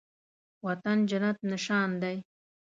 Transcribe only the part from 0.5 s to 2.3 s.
وطن جنت نشان دی